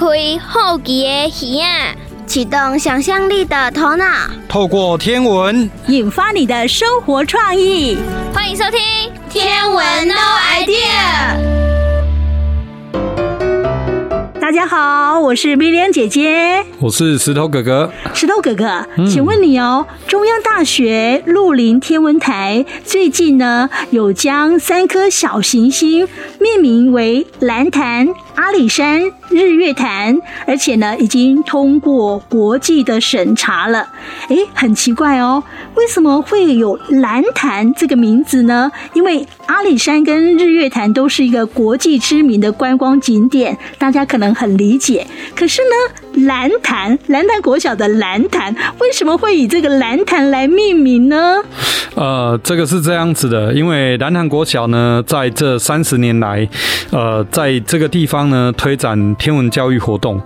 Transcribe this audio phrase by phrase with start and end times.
[0.00, 0.06] 开
[0.38, 1.94] 好奇的耳啊，
[2.26, 4.06] 启动想象力的头脑，
[4.48, 7.98] 透过天文引发你的生活创意。
[8.32, 8.80] 欢迎收听
[9.28, 10.14] 《天文 No
[10.54, 11.36] Idea》。
[14.40, 17.92] 大家好，我是碧莲姐姐，我是石头哥哥。
[18.14, 26.08] 石头哥哥，请问你哦，嗯、中央大学鹿林天文台最近呢，有将三颗小行星
[26.40, 33.88] 命名为蓝潭、阿里山、日月潭，而且呢，已经通过国际的审查了。
[34.28, 35.42] 哎，很奇怪哦，
[35.74, 38.70] 为什么会有蓝潭这个名字呢？
[38.94, 45.06] 因为阿里山跟日月潭都是一个国际知名的观光景点，大家可能很理解。
[45.34, 45.94] 可是呢，
[46.26, 51.36] 兰潭，蓝潭国小的蓝潭，为什么会以这个蓝潭来命名呢？
[51.94, 56.48] 呃，这个是这样子的，因为蓝潭国小呢，在这三十年来，
[56.90, 60.20] 呃，在这个地方呢，推展天文教育活动。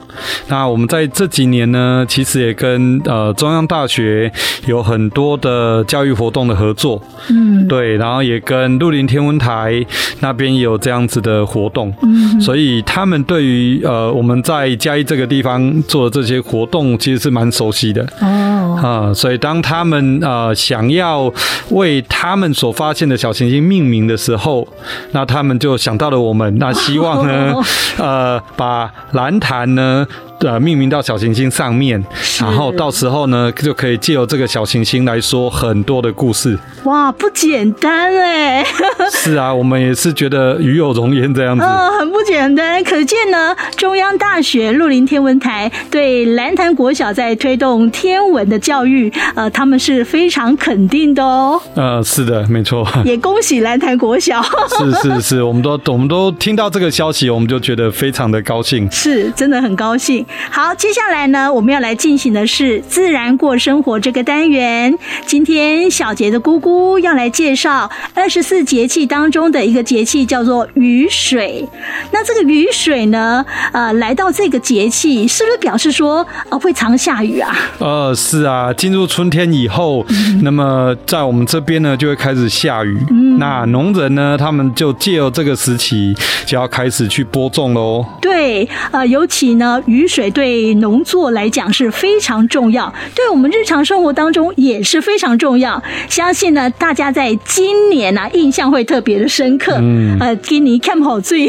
[0.49, 4.31] 那我们在这几年呢，其实也跟呃中央大学
[4.67, 7.01] 有很多的教育活动的合作。
[7.31, 9.85] 嗯，对，然后也跟鹿林天文台
[10.21, 11.93] 那边有这样子的活动。
[12.03, 18.03] 嗯，所以他们对于呃我们在嘉义这个地方做的这些活动，其实是蛮熟悉的。
[18.21, 21.33] 哦，啊、呃，所以当他们呃想要
[21.71, 24.67] 为他们所发现的小行星命名的时候，
[25.13, 26.57] 那他们就想到了我们。
[26.59, 27.55] 那希望呢，
[27.99, 30.07] 呃，把蓝潭呢。
[30.45, 32.05] 呃，命名到小行星上面，
[32.39, 36.59] 然后到时候呢，就可以借由这个小行星来说很多的故事。
[36.85, 38.63] 哇，不简单哎！
[39.11, 41.65] 是啊，我们也是觉得与有荣焉这样子。
[41.65, 42.85] 嗯，很不简单。
[42.85, 51.59] 可见呢，中央大学鹿林天文台对蓝潭国小在推动天文的教育，呃，他们是非常肯定的哦。
[51.75, 52.87] 呃，是的，没错。
[53.07, 54.43] 也恭喜蓝潭国小。
[54.79, 58.87] 是是是，我们都我们都听到这个消息，我们就觉得非常的高兴。
[58.91, 60.25] 是，真的很高兴。
[60.51, 64.97] 好，接下来呢，我们要来进行的是自然过生活这个单元。
[65.27, 71.67] 今天小杰的姑姑要来介绍二十四节气当中的一个节气，叫做雨水。
[72.13, 77.57] 那这个雨水呢，呃，来到这个节气，是不是表示说呃会常下雨啊？
[77.79, 82.99] 呃，是啊，进入春天以后，嗯、那么在我们这边呢，就会开始下雨。
[83.11, 86.15] 嗯、那农人呢，他们就借由这个时期，
[86.47, 88.05] 就要开始去播种喽。
[88.21, 90.24] 对，呃，尤其呢，雨水。
[90.31, 95.83] 对农作来讲是非常重要，对我们日常生活当中也是非常重要。
[96.09, 99.77] 相信呢，大家在今年啊，印象会特别的深刻。
[99.79, 101.47] 嗯，呃，给你看好最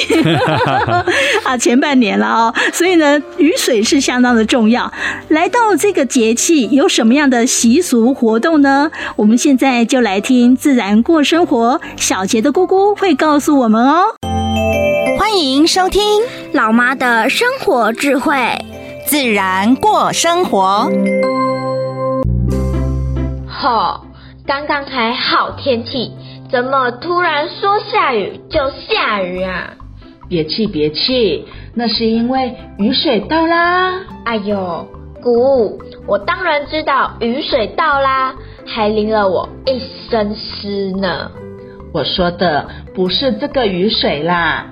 [1.44, 4.91] 啊，前半年了哦，所以呢，雨水是相当的重要。
[5.30, 8.91] 来到这个节气，有什么样的习俗活动呢？
[9.16, 14.25] 我们现在就来听自然过生活，小杰的姑姑会告诉我们哦。
[15.18, 16.02] 欢迎收听
[16.53, 18.36] 老妈的生活智慧。
[19.06, 20.90] 自然过生活。
[23.48, 24.02] 吼，
[24.46, 26.12] 刚刚还好天气，
[26.52, 29.74] 怎么突然说下雨就下雨啊？
[30.28, 34.02] 别气别气，那是因为雨水到啦。
[34.26, 34.88] 哎呦，
[35.22, 41.32] 姑，我当然知道雨水到啦，还淋了我一身湿呢。
[41.94, 44.66] 我说的不是这个雨水啦，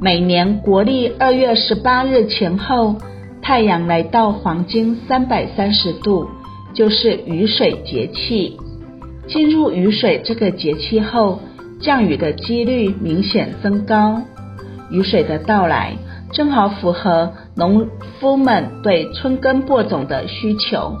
[0.00, 2.96] 每年国历二月十八日前后。
[3.46, 6.26] 太阳来到黄金三百三十度，
[6.72, 8.56] 就是雨水节气。
[9.26, 11.40] 进入雨水这个节气后，
[11.78, 14.22] 降雨的几率明显增高。
[14.90, 15.98] 雨水的到来
[16.32, 17.86] 正好符合农
[18.18, 20.96] 夫们对春耕播种的需求，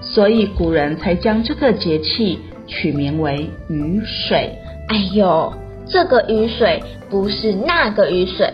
[0.00, 4.58] 所以古人才将这个节气取名为雨水。
[4.88, 5.52] 哎呦，
[5.86, 8.52] 这个雨水不是那个雨水，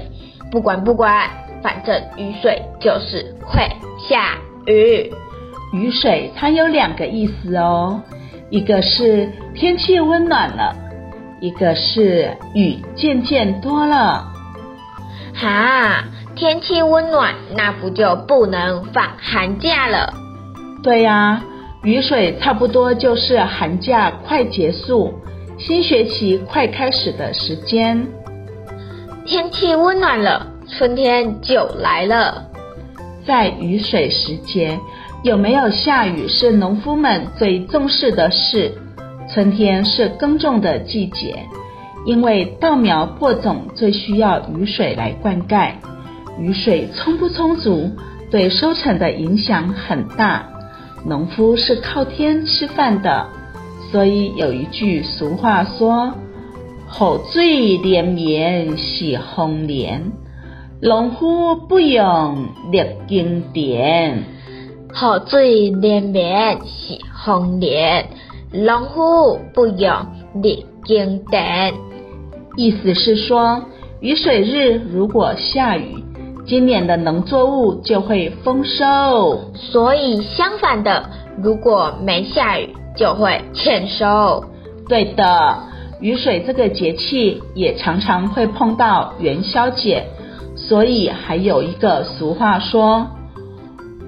[0.50, 1.28] 不管不管。
[1.62, 3.60] 反正雨水就是会
[4.08, 5.12] 下雨，
[5.74, 8.00] 雨水它有两个意思哦，
[8.48, 10.74] 一个是天气温暖了，
[11.38, 14.32] 一个是雨渐渐多了。
[15.34, 16.04] 哈，
[16.34, 20.14] 天气温暖，那不就不能放寒假了？
[20.82, 21.42] 对呀，
[21.82, 25.12] 雨水差不多就是寒假快结束，
[25.60, 28.08] 新学期快开始的时间。
[29.26, 30.46] 天气温暖了。
[30.66, 32.46] 春天就来了，
[33.26, 34.78] 在雨水时节，
[35.24, 38.72] 有没有下雨是农夫们最重视的事。
[39.28, 41.44] 春天是耕种的季节，
[42.06, 45.72] 因为稻苗播种最需要雨水来灌溉，
[46.38, 47.90] 雨水充不充足，
[48.30, 50.48] 对收成的影响很大。
[51.04, 53.26] 农夫是靠天吃饭的，
[53.90, 56.12] 所以有一句俗话说
[56.86, 60.12] ：“好水连绵喜丰年。”
[60.82, 64.24] 农夫不用立经典，
[64.88, 68.06] 雨水连绵喜丰年。
[68.52, 69.92] 农夫不用
[70.42, 71.74] 立经典，
[72.56, 73.62] 意思是说，
[74.00, 76.02] 雨水日如果下雨，
[76.46, 79.52] 今年的农作物就会丰收。
[79.54, 81.10] 所以相反的，
[81.42, 84.44] 如果没下雨，就会欠收。
[84.86, 85.58] 对的，
[86.00, 90.04] 雨水这个节气也常常会碰到元宵节，
[90.54, 93.08] 所以还有一个俗话说：“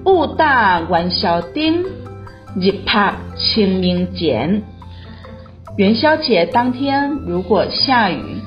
[0.05, 1.83] 雾大元宵丁，
[2.55, 4.61] 日拍清明节。”
[5.75, 8.37] 元宵节当天如果下雨，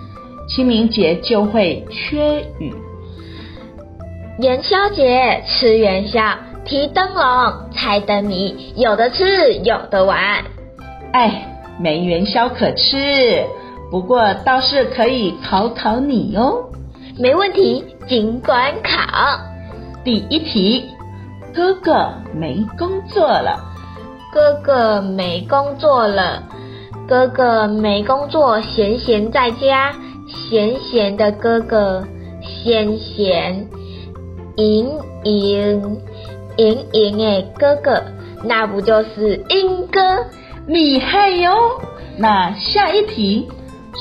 [0.49, 2.73] 清明节就会缺雨。
[4.39, 6.23] 元宵节吃元宵，
[6.67, 10.45] 提灯笼，猜灯谜，有的吃，有的玩。
[11.13, 11.53] 哎。
[11.79, 13.45] 没元宵可吃，
[13.91, 16.71] 不过倒是可以考考你哦。
[17.19, 19.39] 没问题，尽管考。
[20.03, 20.89] 第一题，
[21.55, 23.61] 哥哥没工作了。
[24.33, 26.45] 哥哥没工作了，
[27.07, 29.95] 哥哥没工作，闲闲在家，
[30.29, 32.05] 闲闲的哥哥，
[32.41, 33.69] 闲闲，
[34.57, 36.01] 盈盈，
[36.57, 38.03] 盈盈的哥哥，
[38.45, 40.27] 那不就是英哥？
[40.67, 41.55] 厉害哟！
[42.19, 43.49] 那下一题，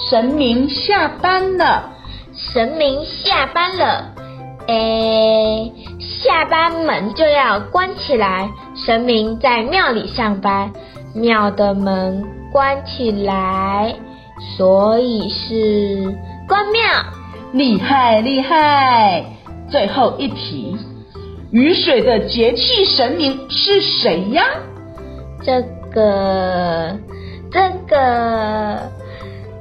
[0.09, 1.91] 神明下班了。
[2.33, 4.13] 神明下班了，
[4.67, 8.49] 诶，下班门就要关起来。
[8.75, 10.73] 神明在庙里上班，
[11.13, 13.95] 庙的门关起来，
[14.57, 16.15] 所以是
[16.47, 16.81] 关庙。
[17.53, 19.23] 厉害厉害！
[19.69, 20.75] 最后一题，
[21.55, 24.43] 雨水的节气神明是谁呀？
[25.41, 25.63] 这。
[25.93, 26.99] 个，
[27.49, 28.91] 这个，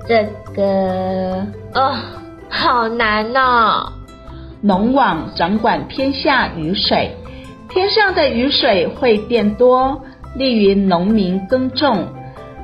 [0.08, 1.94] 这个，哦，
[2.48, 3.92] 好难哦！
[4.60, 7.14] 农网掌管天下雨水，
[7.68, 10.02] 天上的雨水会变多，
[10.34, 12.08] 利于农民耕种。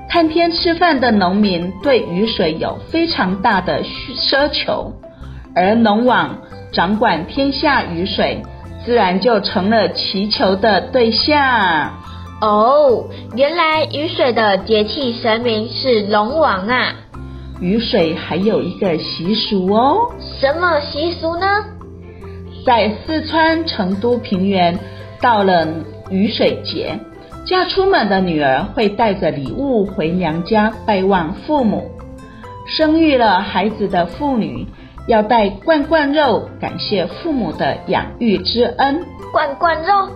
[0.09, 4.93] 看天吃饭的农民对雨水有非常大的奢求，
[5.55, 6.39] 而农网
[6.73, 8.43] 掌管天下雨水，
[8.85, 11.93] 自然就成了祈求的对象。
[12.41, 13.05] 哦，
[13.37, 16.95] 原来雨水的节气神明是龙王啊！
[17.61, 20.11] 雨水还有一个习俗哦。
[20.41, 21.47] 什么习俗呢？
[22.65, 24.79] 在四川成都平原，
[25.21, 25.69] 到了
[26.11, 26.99] 雨水节，
[27.45, 31.83] 嫁出门的女儿会带着礼物回娘家拜望父母；
[32.67, 34.67] 生育了孩子的妇女
[35.11, 39.05] 要带罐罐肉感谢父母的养育之恩。
[39.33, 40.09] 罐罐肉。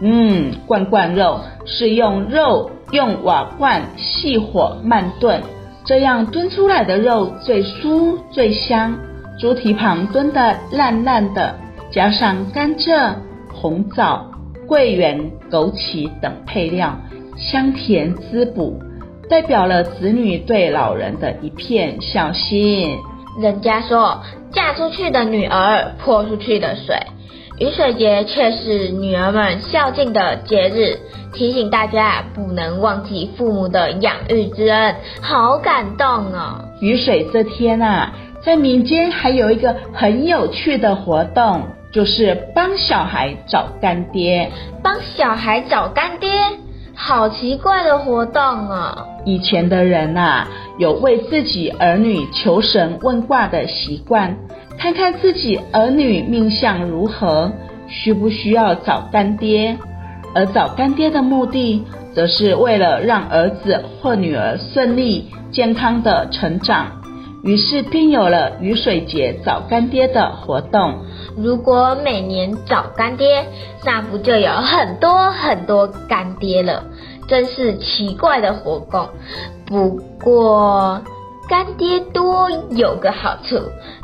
[0.00, 5.40] 嗯，罐罐肉是用肉用瓦罐细火慢炖，
[5.84, 8.98] 这样炖出来的肉最酥最香。
[9.38, 11.54] 猪蹄旁炖的烂烂的，
[11.92, 13.14] 加上甘蔗、
[13.54, 14.32] 红枣、
[14.66, 16.98] 桂圆、枸杞等配料，
[17.36, 18.82] 香甜滋补，
[19.28, 22.98] 代表了子女对老人的一片孝心。
[23.38, 24.22] 人家说，
[24.52, 26.96] 嫁出去的女儿泼出去的水。
[27.58, 30.98] 雨水节却是女儿们孝敬的节日，
[31.34, 36.64] 提醒大家不能忘记父母的养育之恩，好感动哦！
[36.80, 38.12] 雨水这天啊，
[38.42, 44.50] 在民间还有一个很有趣的活动，就是帮小孩找干爹。
[44.82, 46.30] 帮小孩找干爹，
[46.94, 49.06] 好奇怪的活动啊！
[49.26, 50.48] 以前的人啊，
[50.80, 54.34] 有为自己儿女求神问卦的习惯。
[54.78, 57.52] 看看自己儿女命相如何，
[57.86, 59.76] 需不需要找干爹？
[60.34, 61.84] 而找干爹的目的，
[62.14, 67.02] 则是为了让儿子或女儿顺利健康的成长。
[67.42, 71.00] 于是便有了雨水节找干爹的活动。
[71.36, 73.44] 如果每年找干爹，
[73.84, 76.84] 那不就有很多很多干爹了？
[77.30, 79.08] 真是奇怪的活动。
[79.66, 81.00] 不过。
[81.48, 83.58] 干爹多有个好处，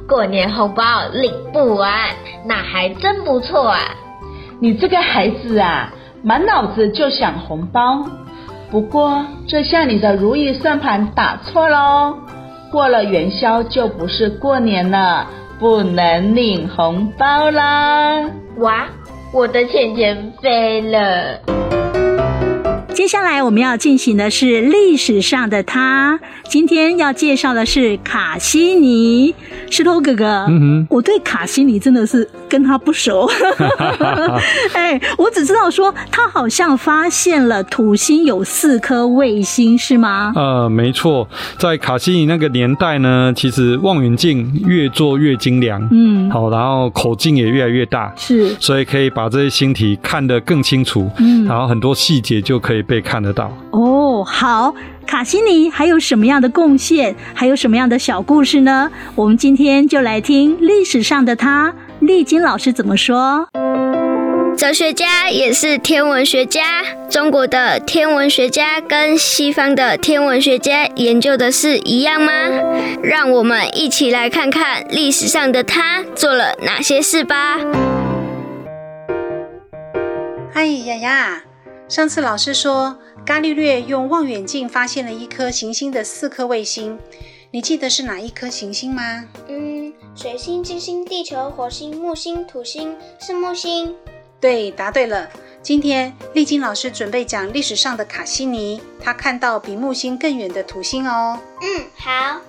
[0.08, 1.92] 过年红包领不完，
[2.44, 3.78] 那还真不错啊！
[4.58, 5.92] 你这个孩子啊，
[6.24, 8.04] 满脑子就想红包。
[8.68, 12.18] 不过这下你的如意算盘打错喽，
[12.72, 15.28] 过了元宵就不是过年了，
[15.60, 18.28] 不能领红包啦！
[18.56, 18.88] 哇，
[19.32, 21.85] 我的钱钱飞了！
[22.96, 26.18] 接下来我们要进行的是历史上的他。
[26.48, 29.34] 今天要介绍的是卡西尼。
[29.70, 33.28] 石头哥哥，嗯哼，我对卡西尼真的是跟他不熟。
[34.74, 40.32] 哎，我只知道说他好像发现了土星有四颗卫星，是吗？
[40.34, 53.50] 呃，没错，在卡西尼那个年代呢，其实望远镜越做越精良，嗯，好，然后口径也越来越大，是，所以可以把这些星体看得更清楚，嗯，然后很多细节就可以被看得到。
[53.70, 54.74] 哦，好。
[55.06, 57.14] 卡西尼还有什么样的贡献？
[57.32, 58.90] 还有什么样的小故事呢？
[59.14, 63.48] 我们今天就来听历史上的他，丽菁老师怎么说。
[64.58, 66.82] 哲学家也是天文学家。
[67.08, 72.32] 中国的天文学家跟西方的天文学家研究的是一样吗？
[73.02, 77.58] 让我们一起来看看历史上的他做了哪些事吧。
[80.52, 81.42] 嗨，雅雅，
[81.88, 82.96] 上次老师说。
[83.24, 86.96] 伽利略用望远镜发现了一颗行星的四颗卫星，
[87.50, 89.24] 你记得是哪一颗行星吗？
[89.48, 93.92] 嗯，水星、金星、地球、火星、木星、土星，是木星。
[94.40, 95.28] 对，答对了。
[95.60, 101.40] 今天丽晶老师准备讲历史上的卡西尼，他看到比木星更远的土星哦。
[101.60, 102.40] 嗯，好。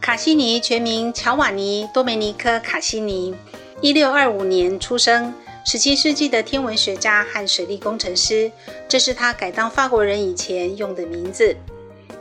[0.00, 3.34] 卡西尼全名乔瓦尼·多梅尼科·卡西尼，
[3.80, 5.34] 一六二五年出生。
[5.62, 8.50] 十七世纪的天文学家和水利工程师，
[8.88, 11.54] 这是他改当法国人以前用的名字。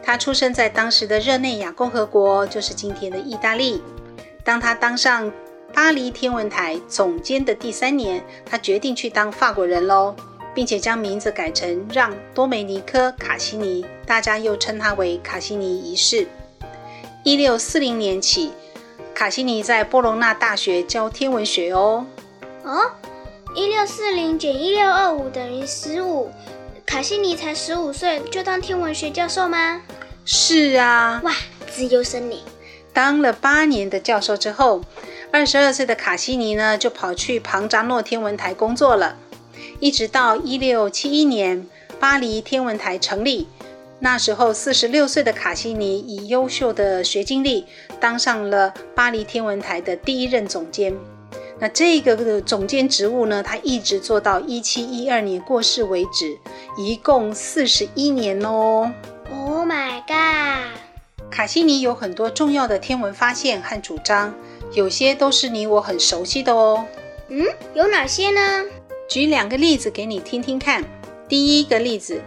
[0.03, 3.81] 他出生在当时的热内亚共和国，就是今天的意大利。
[4.43, 5.31] 当他当上
[5.74, 10.15] 巴黎天文台总监的第三年，他决定去当法国人喽，
[10.53, 16.27] 并且将名字改成让·多梅尼科·卡西尼，大家又称他为卡西尼一世。
[17.24, 18.51] 一六四零年起，
[19.13, 22.05] 卡西尼在波隆纳大学教天文学哦。
[22.63, 22.91] 哦。
[23.56, 26.29] 一六四零减一六二五等于十五，
[26.86, 29.82] 卡西尼才十五岁就当天文学教授吗？
[30.24, 31.34] 是啊，哇，
[31.68, 32.39] 资优生呢。
[32.94, 34.84] 当了八年的教授之后，
[35.32, 39.18] 二十二岁的卡西尼呢就跑去庞扎诺天文台工作了，
[39.79, 41.68] 一直到一六七一年
[42.00, 43.48] 巴黎天文台成立，
[44.00, 47.65] 那时候四十六岁的卡西尼以优秀的学经历
[48.00, 50.94] 当上了巴黎天文台的第一任总监。
[51.60, 56.38] 那这个的总监职务呢，他一直做到一七一二年过世为止，
[56.78, 58.89] 一共四十一年哦。
[59.30, 60.80] Oh my god！
[61.30, 64.34] 卡西尼有很多重要的天文发现和主张，
[64.74, 66.86] 有些都是你我很熟悉的哦。
[67.28, 68.66] 嗯，有哪些呢？
[69.10, 70.84] 举两个例子给你听听看。
[71.28, 72.22] 第一个例子，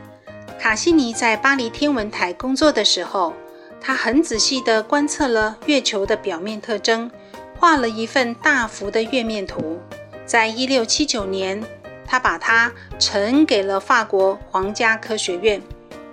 [0.61, 3.33] 卡西尼在巴黎天文台工作的时候，
[3.81, 7.11] 他很仔细地观测了月球的表面特征。
[7.63, 9.79] 画了一份大幅的月面图，
[10.27, 11.63] 在一六七九年，
[12.05, 15.63] 他把它呈给了法国皇家科学院。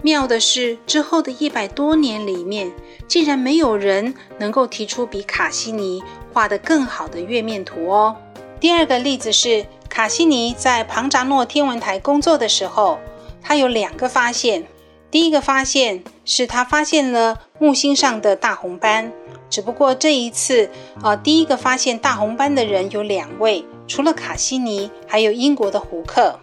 [0.04, 2.72] 妙的是，之后的一百多年里面，
[3.08, 8.16] 竟然没有人能够提出比卡西尼画得更好的月面图哦。
[8.60, 13.00] 第二个例子是，卡西尼在庞扎诺天文台工作的时候，
[13.42, 14.68] 他有两个发现。
[15.12, 19.12] 第一个发现是他发现了木星上的大红斑。
[19.50, 20.70] 只不过这一次，
[21.02, 26.40] 呃，第一个发现大红斑的人有两位，除了卡西尼，还有英国的胡克。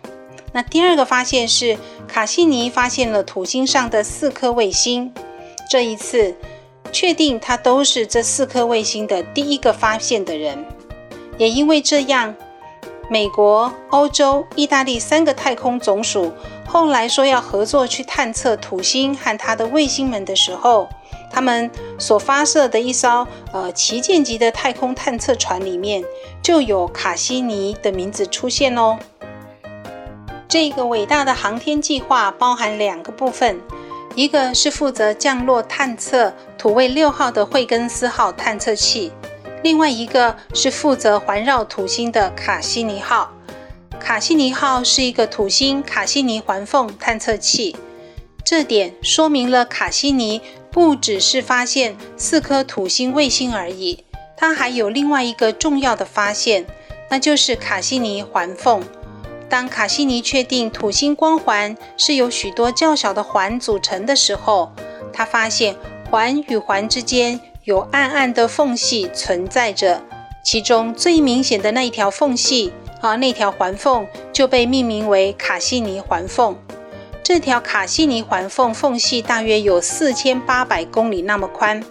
[0.53, 5.15] 那第二个发现是卡西尼发现了土星上的四颗卫星。
[5.71, 6.35] 这一次，
[6.91, 10.65] 确定他都是这四颗卫星的第一个发现的人。
[11.39, 12.35] 也因为这样，
[13.09, 16.33] 美国、欧洲、意大利三个太空总署
[16.69, 20.89] 后来说要合作去探测土星和它的卫星们的时候。
[21.29, 26.03] 他们所发射的一艘呃旗舰级的太空探测船里面，
[26.41, 28.97] 就有卡西尼的名字出现哦。
[30.49, 33.61] 这个伟大的航天计划包含两个部分，
[34.15, 39.13] 一个是负责降落探测土卫六号的惠更斯号探测器，
[39.63, 43.31] 另外一个是负责环绕土星的卡西尼号。
[44.01, 47.77] 卡西尼号是一个土星卡西尼环缝探测器，
[48.45, 50.41] 这点说明了卡西尼。
[50.71, 54.05] 不只是发现四颗土星卫星而已，
[54.37, 56.67] 它还有另外一个重要的发现，
[57.09, 58.85] 那就是卡西尼环缝。
[59.49, 64.71] 当卡西尼确定土星光环是由许多较小的环组成的时候，
[65.15, 65.75] 他发现
[66.11, 70.03] 环与环之间有暗暗的缝隙存在着，
[70.45, 72.71] 其中最明显的那一条缝隙
[73.07, 76.57] 而，那条环缝就被命名为卡西尼环缝。
[77.23, 81.83] 这条卡西尼环缝缝隙大约有四千八百公里那么宽，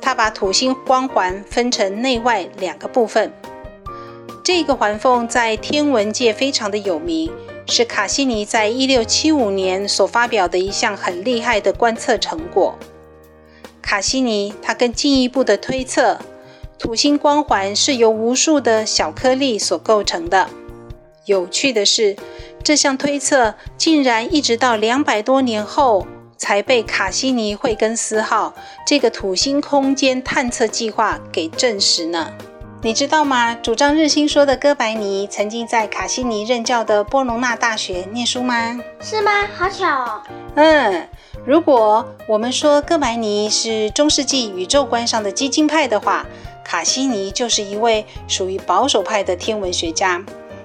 [0.00, 3.32] 它把土星光环分成内外两个部分。
[4.44, 7.30] 这个环缝在天文界非常的有名，
[7.66, 12.76] 是卡西尼在一六七五年所发表的一项很厉害的观测成果。
[13.80, 16.18] 卡西尼他更进一步的推测，
[16.82, 20.48] 土星光环是由无数的小颗粒所构成的。
[21.26, 22.16] 有趣的是，
[22.64, 26.04] 这项推测竟然一直到两百多年后
[26.36, 28.52] 才被卡西尼惠更斯号
[28.84, 32.32] 这个土星空间探测计划给证实呢。
[32.82, 33.54] 你知道吗？
[33.54, 38.76] 主张日心说的哥白尼曾经在卡西尼任教的波隆纳大学念书吗？
[39.00, 39.30] 是吗？
[39.56, 40.22] 好巧哦。
[40.56, 41.08] 嗯。
[41.44, 46.24] 如果我们说哥白尼是中世纪宇宙观上的激进派的话，
[46.64, 50.22] 卡西尼就是一位属于保守派的天文学家。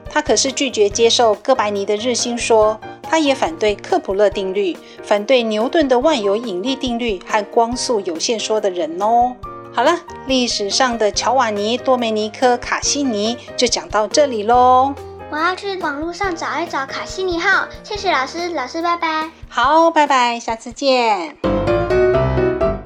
[0.09, 9.35] 他可是拒绝接受哥白尼的日心说，他也反对克普勒定律，反对牛顿的万有引力定律和光速有限说的人哦。
[9.73, 14.95] 好了，历史上的乔瓦尼多梅尼科卡西尼就讲到这里喽。
[15.29, 17.67] 我要去网络上找一找卡西尼号。
[17.83, 19.29] 谢谢老师，老师拜拜。
[19.49, 21.35] 好，拜拜，下次见。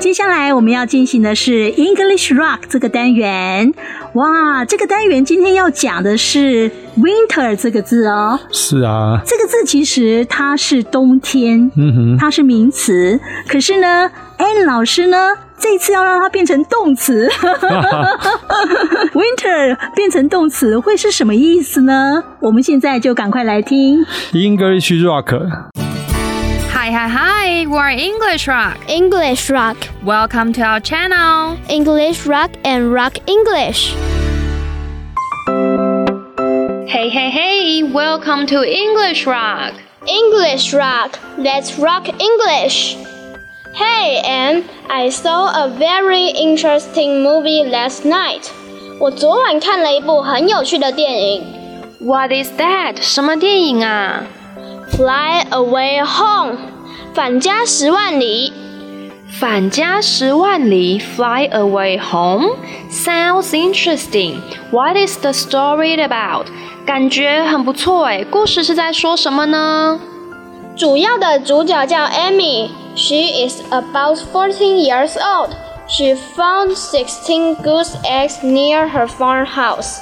[0.01, 3.71] 接下来我们要进行的是 English Rock 这个单元。
[4.15, 8.39] 哇，这个单元今天要讲的是 Winter 这个字哦。
[8.51, 13.19] 是啊，这个字其实它是冬天，嗯哼，它是名词。
[13.47, 15.17] 可是呢，Anne 老师呢？
[15.59, 17.29] 这次要让它变成动词，
[19.13, 22.23] Winter 变成动词会是什么意思呢？
[22.39, 24.03] 我们现在就赶快来听
[24.33, 25.39] English Rock。
[26.80, 28.78] Hi hi hi, we're English Rock.
[28.88, 29.76] English Rock.
[30.02, 31.58] Welcome to our channel.
[31.68, 33.92] English Rock and Rock English.
[36.88, 39.74] Hey hey hey, welcome to English Rock.
[40.06, 41.18] English Rock.
[41.36, 42.96] Let's rock English.
[43.74, 48.50] Hey, Anne, I saw a very interesting movie last night.
[48.98, 51.44] 我昨晚看了一部很有趣的电影。
[52.00, 53.02] What is that?
[53.02, 54.24] 什么电影啊
[54.91, 56.57] ？Fly Away Home，
[57.13, 58.53] 返家十万里。
[59.39, 62.57] 返家十万里，Fly Away Home
[62.91, 64.41] sounds interesting.
[64.71, 66.47] What is the story about?
[66.85, 69.99] 感觉很不错诶，故事是在说什么呢？
[70.77, 72.69] 主要的主角叫 Amy。
[72.95, 75.51] She is about fourteen years old.
[75.87, 80.01] She found sixteen goose eggs near her farmhouse.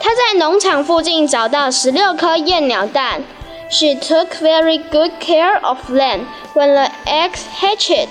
[0.00, 3.22] 她在农场附近找到十六颗燕鸟蛋。
[3.70, 6.26] She took very good care of them.
[6.54, 8.08] When the eggs hatched,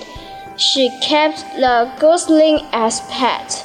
[0.55, 3.63] she kept the goosling as pet.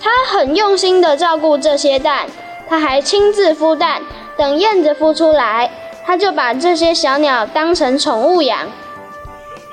[0.00, 2.26] 她很用心地照顾这些蛋，
[2.68, 4.02] 她还亲自孵蛋。
[4.36, 5.70] 等燕子孵出来，
[6.04, 8.68] 她就把这些小鸟当成宠物养。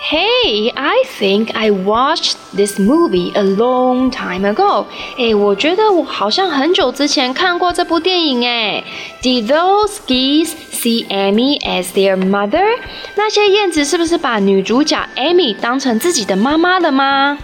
[0.00, 4.86] Hey, I think I watched this movie a long time ago.
[5.18, 8.84] 哎，我觉得我好像很久之前看过这部电影哎。
[9.22, 12.78] Did those geese see Amy as their mother?
[13.16, 17.38] 那些燕子是不是把女主角 Amy 当成自己的妈妈了吗？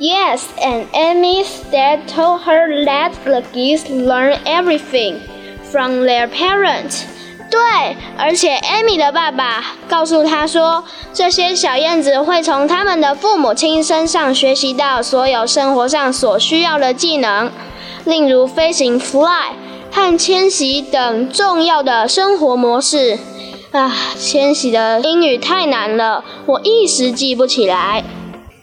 [0.00, 5.20] Yes, and Amy's dad told her that the geese learn everything
[5.70, 7.04] from their parents.
[7.51, 7.59] 对，
[8.17, 10.83] 而且艾米的爸爸告诉她说，
[11.13, 17.51] 这些小燕子会从他们的父母亲身上学习到所有生活上所需要的技能，
[18.05, 19.51] 例如飞行 （fly）
[19.91, 23.19] 和迁徙等重要的生活模式。
[23.71, 28.03] 啊，迁徙的英语太难了，我一时记不起来。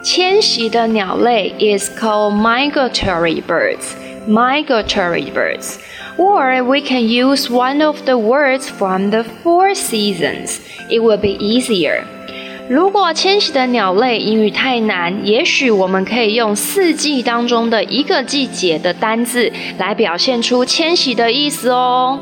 [0.02, 3.96] 迁徙的鸟类 is called migratory birds.
[4.26, 5.76] Migratory birds.
[6.17, 10.59] Or we can use one of the words from the four seasons.
[10.89, 12.03] It will be easier.
[12.69, 22.19] 如果迁徙的鸟类英语太难，也许我们可以用四季当中的一个季节的单字来表现出迁徙的意思哦。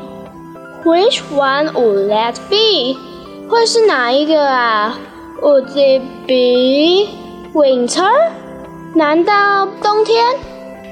[0.84, 2.98] Which one would that be？
[3.48, 4.98] 会是哪一个啊？
[5.40, 7.08] Would it be
[7.52, 8.10] winter？
[8.94, 10.24] 难道冬天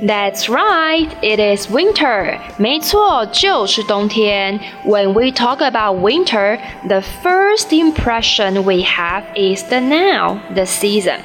[0.03, 2.39] ？That's right, it is winter.
[2.57, 4.59] 没错，就是冬天。
[4.87, 11.19] When we talk about winter, the first impression we have is the noun, the season.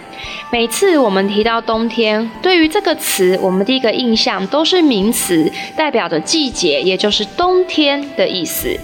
[0.52, 8.78] 每次我们提到冬天，对于这个词，我们第一个印象都是名词，代表着季节，也就是冬天的意思。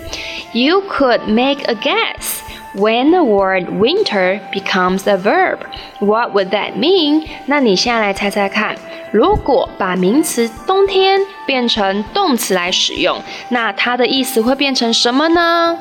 [0.53, 2.39] You could make a guess.
[2.76, 5.60] When the word winter becomes a verb,
[5.98, 7.26] what would that mean?
[7.46, 8.76] 那你现在来猜猜看，
[9.10, 15.78] 如果把名词冬天变成动词来使用，那它的意思会变成什么呢？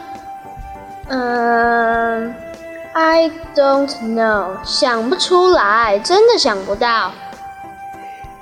[1.10, 2.34] 嗯、
[2.94, 7.12] ，I don't know，想不出来，真的想不到。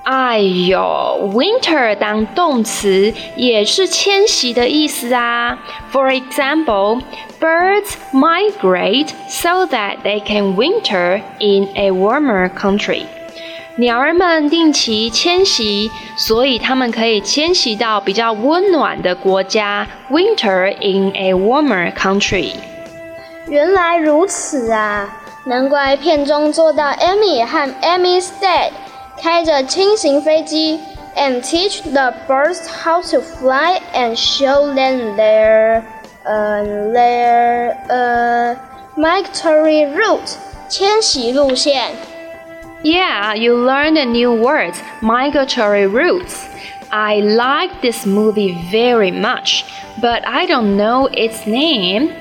[0.03, 5.57] 哎呦，winter 当动词也是迁徙的意思啊。
[5.93, 7.01] For example,
[7.39, 13.03] birds migrate so that they can winter in a warmer country.
[13.77, 19.87] 鸟儿们定期迁徙，所以它们可以迁徙到比较温暖的国家。
[20.11, 22.51] Winter in a warmer country。
[23.47, 28.71] 原来如此啊，难怪片中做到 Amy 和 Amy's dad
[29.20, 30.80] 开着轻型飞机，
[31.16, 35.82] and teach the birds how to fly and show them their
[36.24, 38.58] 呃、uh, their 呃、uh,
[38.96, 40.36] migratory route
[40.68, 41.92] 迁徙路线。
[42.82, 46.46] Yeah, you learned a new word, migratory routes.
[46.90, 49.64] I like this movie very much,
[50.00, 52.12] but I don't know its name.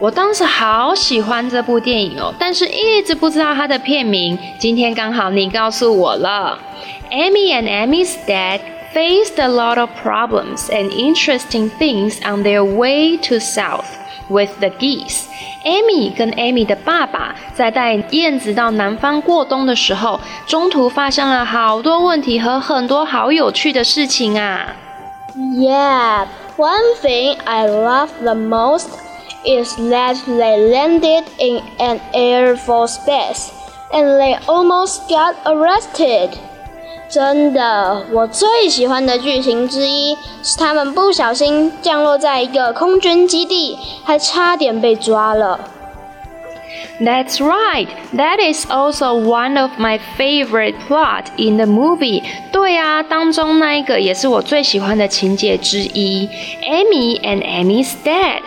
[0.00, 4.36] 我当时好喜欢这部电影哦，但是一直不知道它的片名。
[4.58, 6.58] 今天刚好你告诉我了。
[7.10, 8.60] Amy and Amy's dad
[8.92, 13.86] faced a lot of problems and interesting things on their way to south
[14.28, 15.26] with the geese.
[15.64, 24.74] Amy 跟 Amy 的爸爸在带燕子到南方过冬的时候，中途发生了好多问题和很多好有趣的事情啊。
[25.36, 26.26] Yeah,
[26.56, 28.88] one thing I love the most
[29.45, 33.51] is that they landed in an Air Force base
[33.91, 36.31] and they almost got arrested.
[37.09, 45.59] 真的，我最喜欢的剧情之一是他们不小心降落在一个空军基地，还差点被抓了。
[47.01, 47.87] That's right.
[48.13, 52.21] That is also one of my favorite plot in the movie.
[52.51, 56.29] 对啊，当中那一个也是我最喜欢的情节之一。
[56.61, 58.41] Amy and Amy's dad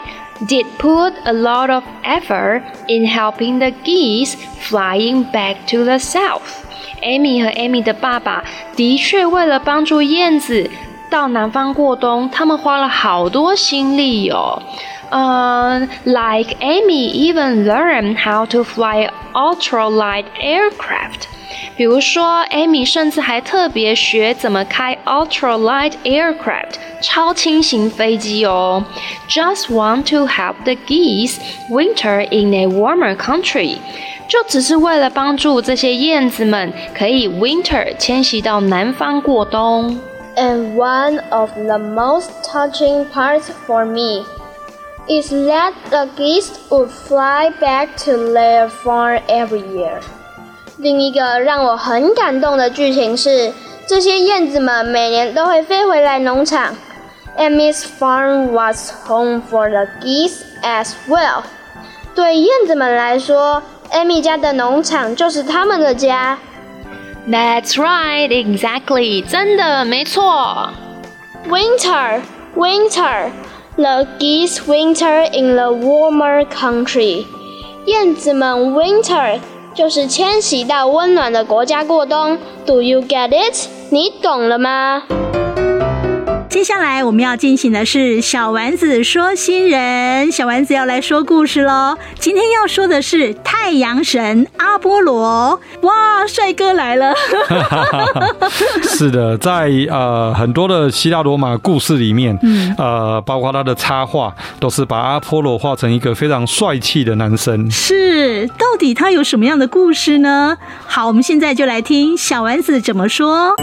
[0.46, 6.64] did put a lot of effort in helping the geese flying back to the south.
[7.02, 8.44] Amy 和 Amy 的爸爸
[8.76, 10.70] 的确为了帮助燕子
[11.10, 14.62] 到南方过冬，他们花了好多心力哦。
[15.10, 21.26] 呃、uh,，like Amy even learned how to fly ultralight aircraft。
[21.76, 28.84] 比如说，Amy 甚至还特别学怎么开 ultralight aircraft 超轻型飞机哦。
[29.28, 31.38] Just want to help the geese
[31.70, 33.78] winter in a warmer country。
[34.28, 39.98] 就只是为了帮助这些燕子们可以 winter 迁徙到南方过冬。
[40.36, 44.24] And one of the most touching parts for me
[45.06, 50.00] is that the geese would fly back to their farm every year。
[50.78, 53.52] 另一个让我很感动的剧情是，
[53.86, 56.74] 这些燕子们每年都会飞回来农场。
[57.38, 61.42] Amy's farm was home for the geese as well。
[62.14, 66.38] 对燕子们来说，Amy 家的农场就是他们的家。
[67.28, 70.70] That's right, exactly，真的没错。
[71.48, 72.20] Winter,
[72.54, 73.30] winter,
[73.76, 77.24] the geese winter in the warmer country。
[77.86, 79.40] 燕子们 winter
[79.77, 82.35] 就是迁徙到温暖的国家过冬。
[82.65, 83.67] Do you get it？
[83.91, 85.03] 你懂了吗？
[86.57, 91.95] 接下来我们要进行的是小丸子说新人，小丸子要来说故事喽。
[92.17, 97.13] 今天要说的是太阳神阿波罗，哇，帅哥来了！
[98.81, 107.69] 是的，在呃很多的希腊罗马故事里面，嗯，呃，包括他的插画，都是把阿波罗画成一个非常帅气的男生。
[107.69, 110.57] 是，到底他有什么样的故事呢？
[110.87, 113.53] 好，我们现在就来听小丸子怎么说。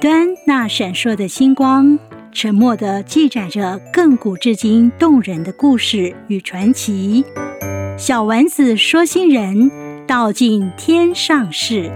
[0.00, 1.98] 彼端那闪烁的星光，
[2.32, 7.22] 沉默地记载着亘古至今动人的故事与传奇。
[7.98, 9.70] 小丸子说新人
[10.06, 11.90] 道尽天上事。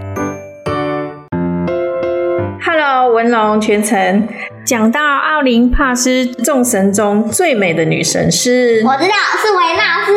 [2.63, 4.27] Hello，文龙全程
[4.63, 10.11] 讲到奥林帕斯众神中最美的女神是，我知道是维纳斯。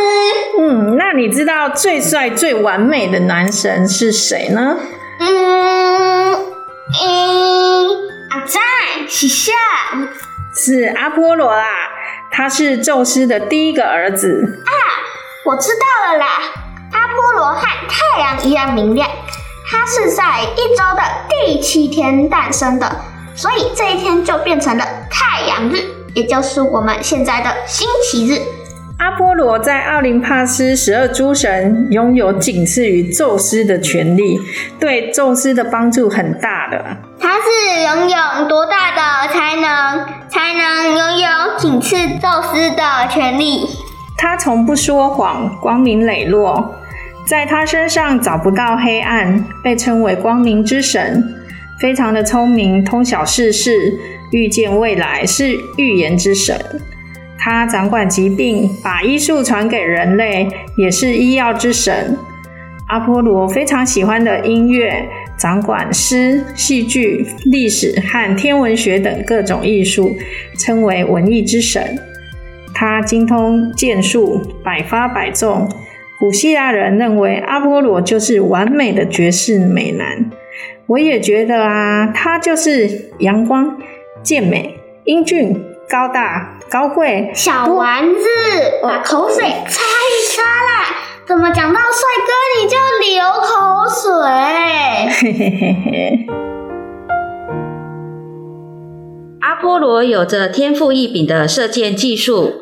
[0.60, 4.76] 嗯，那你知道最帅最完美的男神是谁呢？
[9.20, 9.52] 是谁？
[10.54, 11.64] 是阿波罗啦，
[12.30, 14.62] 他是宙斯的第一个儿子。
[14.64, 14.70] 啊，
[15.44, 16.26] 我知道了啦，
[16.92, 19.10] 阿波罗和太阳一样明亮，
[19.68, 23.00] 他是在一周的第七天诞生的，
[23.34, 25.82] 所以这一天就变成了太阳日，
[26.14, 28.40] 也就是我们现在的星期日。
[29.00, 34.38] 阿波罗在奥林帕斯十二诸神拥有仅次于宙斯的权力，
[34.78, 36.98] 对宙斯的帮助很大的。
[37.38, 43.64] 他是拥有多大的才能，才能拥有仅次宙斯的权力？
[44.16, 46.74] 他从不说谎，光明磊落，
[47.24, 51.22] 在他身上找不到黑暗，被称为光明之神。
[51.78, 53.70] 非常的聪明，通晓世事，
[54.32, 56.60] 预见未来，是预言之神。
[57.38, 62.18] 他掌管疾病，把医术传给人类，也是医药之神。
[62.88, 70.16] 阿波罗非常喜欢的音乐，掌管诗、戏剧、历史和天文学等各种艺术，
[70.58, 71.96] 称为文艺之神。
[72.74, 75.68] 他精通剑术，百发百中。
[76.18, 80.30] 古希腊人认为阿波罗就是完美的绝世美男。
[80.86, 83.78] 我也觉得啊，他就是阳光、
[84.22, 87.30] 健美、英俊、高大、高贵。
[87.34, 88.24] 小丸子，
[88.82, 90.96] 把口水擦一擦啦！
[91.26, 94.07] 怎么讲到帅哥你就流口水？
[99.40, 102.54] 阿波罗有着天赋异禀的射箭技术，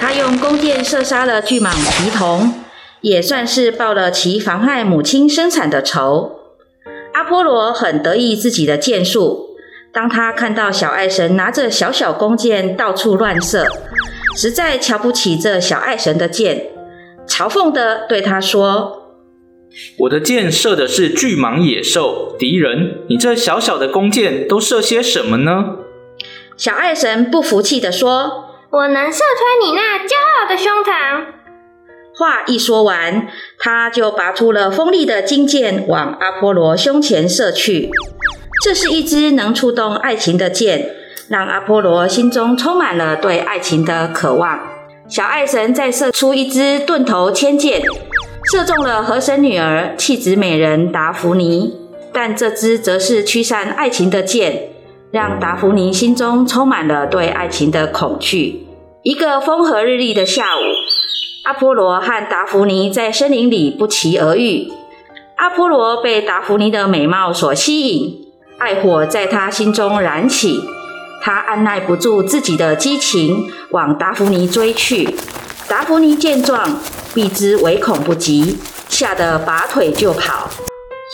[0.00, 2.54] 他用弓箭射杀了巨蟒皮童，
[3.00, 6.32] 也算是报了其妨害母亲生产的仇。
[7.14, 9.46] 阿波罗很得意自己的箭术。
[9.92, 13.64] 当他看到小爱神拿着小小弓箭到处乱射，
[14.36, 16.66] 实在瞧不起这小爱神的箭，
[17.26, 19.05] 嘲讽的对他说
[19.98, 25.76] ：“我的箭射的是巨蟒野兽敌人，你这小小的弓箭都射些什么呢？”
[26.56, 31.24] 小爱神不服气地说：“我能射穿你那骄傲的胸膛。”
[32.18, 37.90] 话一说完，他就拔出了锋利的金箭，往阿波罗胸前射去。
[38.64, 40.92] 这是一支能触动爱情的箭，
[41.28, 44.58] 让阿波罗心中充满了对爱情的渴望。
[45.06, 47.82] 小爱神再射出一支钝头铅箭，
[48.52, 51.74] 射中了河神女儿、气质美人达芙妮，
[52.12, 54.70] 但这支则是驱散爱情的箭，
[55.10, 58.64] 让达芙妮心中充满了对爱情的恐惧。
[59.02, 60.60] 一个风和日丽的下午。
[61.44, 64.70] 阿波罗和达芙妮在森林里不期而遇。
[65.36, 68.16] 阿波罗被达芙妮的美貌所吸引，
[68.58, 70.60] 爱火在他心中燃起。
[71.20, 75.16] 他按捺不住自己的激情，往达芙妮追去。
[75.68, 76.78] 达芙妮见状，
[77.12, 78.56] 避之唯恐不及，
[78.88, 80.48] 吓得拔腿就跑。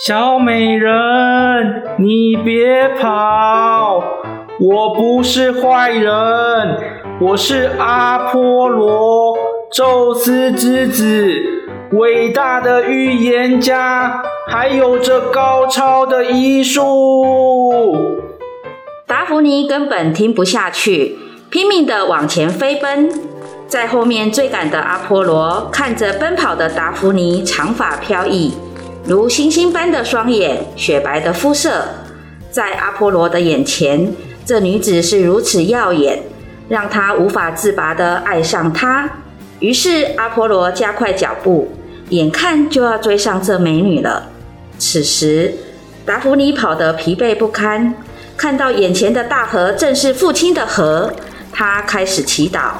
[0.06, 4.02] 小美人，你别跑！
[4.60, 6.12] 我不是坏人，
[7.18, 9.34] 我是阿波罗。
[9.72, 11.34] 宙斯之子，
[11.92, 17.96] 伟大的预言家，还有着高超的医术。
[19.06, 21.16] 达芙妮根本听不下去，
[21.48, 23.31] 拼命的往前飞奔。
[23.72, 28.52] 在后面追赶的阿波罗看着奔跑的达芙妮，长发飘逸，
[29.06, 31.82] 如星星般的双眼，雪白的肤色，
[32.50, 34.12] 在阿波罗的眼前，
[34.44, 36.22] 这女子是如此耀眼，
[36.68, 39.08] 让他无法自拔地爱上她。
[39.60, 41.72] 于是阿波罗加快脚步，
[42.10, 44.28] 眼看就要追上这美女了。
[44.78, 45.54] 此时
[46.04, 47.94] 达芙妮跑得疲惫不堪，
[48.36, 51.14] 看到眼前的大河正是父亲的河，
[51.50, 52.72] 她开始祈祷：“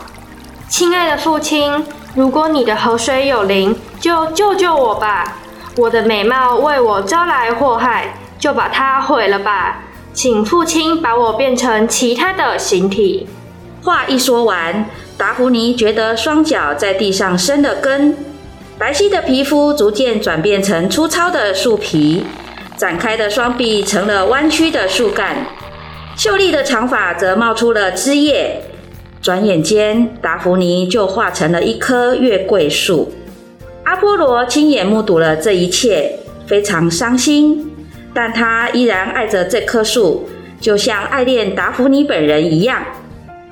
[0.73, 5.37] 亲爱的父亲，如果你的河水有灵，就救救我吧！
[5.77, 9.83] 我的美貌为我招来祸害，就把它毁了吧！
[10.15, 13.29] 请父亲把我变成其他的形体。”
[13.85, 14.87] 话一说完。
[15.19, 18.17] 达芙妮觉得双脚在地上生了根，
[18.79, 22.25] 白皙的皮肤逐渐转变成粗糙的树皮，
[22.79, 25.45] 展开的双臂成了弯曲的树干，
[26.17, 28.63] 秀丽的长发则冒出了枝叶。
[29.23, 33.13] 转眼间，达芙妮就化成了一棵月桂树。
[33.85, 37.71] 阿波罗亲眼目睹了这一切，非常伤心，
[38.13, 40.29] 但他依然爱着这棵树，
[40.61, 42.83] 就像爱恋达芙妮本人一样。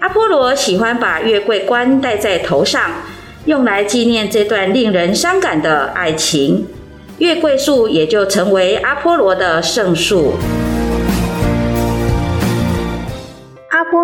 [0.00, 2.90] 阿波罗喜欢把月桂冠戴在头上，
[3.44, 6.66] 用来纪念这段令人伤感的爱情。
[7.18, 10.32] 月桂树也就成为阿波罗的圣树。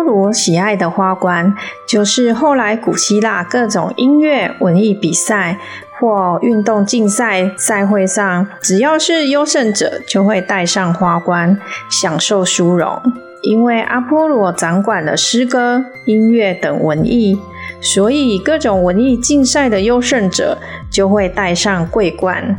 [0.07, 1.53] 罗喜爱的花冠，
[1.85, 5.59] 就是后来古希腊各种音乐、文艺比赛
[5.99, 13.01] 或运动竞赛赛会上，只要是优胜者，就会戴上花冠，享受殊荣。
[13.43, 17.39] 因为阿波罗掌管了诗歌、音乐等文艺，
[17.81, 20.57] 所以各种文艺竞赛的优胜者
[20.89, 22.57] 就会戴上桂冠。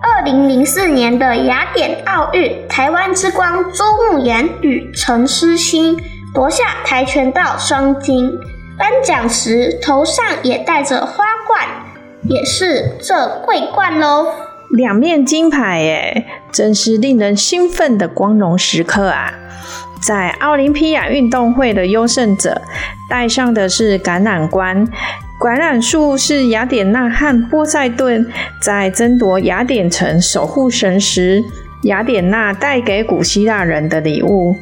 [0.00, 5.96] 二零零四年的雅典奥运，台湾之光周慕妍与陈诗欣
[6.34, 8.30] 夺下跆拳道双金，
[8.76, 11.66] 颁奖时头上也戴着花冠，
[12.28, 14.26] 也是这桂冠喽。
[14.70, 19.32] 两面金牌耶，真是令人兴奋的光荣时刻啊！
[20.02, 22.60] 在奥林匹亚运动会的优胜者
[23.08, 24.86] 戴上的是橄榄冠，
[25.40, 31.42] 橄榄树是雅典娜和波塞顿在争夺雅典城守护神时，
[31.84, 34.54] 雅典娜带给古希腊人的礼物。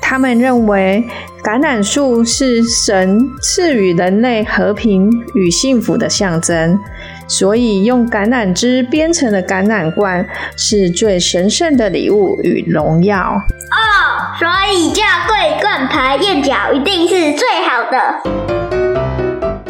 [0.00, 1.06] 他们认为
[1.42, 6.78] 橄榄树是神赐予人类和平与幸福的象征，
[7.26, 13.18] 所以用橄榄枝编成的橄榄冠是最神圣的礼物与荣耀。
[13.20, 18.67] 哦，所以叫桂冠牌燕角一定是最好的。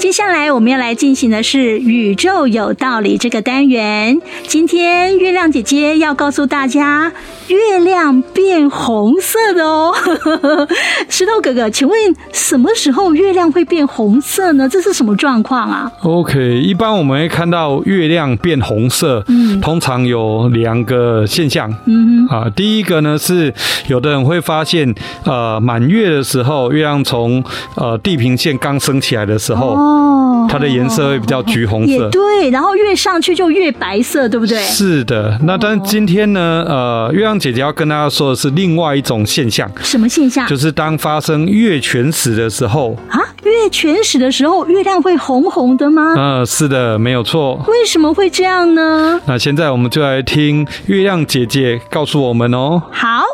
[0.09, 4.19] 接下来我们要来进行的是“宇宙有道理”这个单元。
[4.47, 7.13] 今天月亮姐姐要告诉大家，
[7.49, 9.95] 月亮变红色的哦。
[11.11, 14.67] 石头哥哥，请问什么时候月亮会变红色呢？
[14.67, 23.53] 这是什么状况啊？OK，一般我们会看到月亮变红色，嗯，通常有两个现象，嗯哼啊，第一个呢是
[23.89, 24.95] 有的人会发现，
[25.25, 27.45] 呃，满月的时候，月亮从
[27.75, 29.75] 呃地平线刚升起来的时候。
[29.75, 34.59] 哦哦，它的颜色会比较橘红色，也对，然后越上去就越白色，对不对？
[34.63, 40.47] 是的，那但是今天呢，呃，月亮姐姐要跟大家说的是另外一种现象，什么现象？
[40.47, 46.15] 就是当发生月全食的时候啊，月全食的时候，月亮会红红的吗？
[46.17, 47.57] 嗯、呃，是的，没有错。
[47.67, 49.21] 为什么会这样呢？
[49.27, 52.83] 那现在我们就来听月亮姐姐告诉我们哦。
[52.93, 53.25] 好，